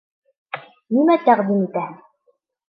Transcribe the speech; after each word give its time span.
Нимә 0.97 1.17
тәҡдим 1.27 1.61
итәһең? 1.67 1.93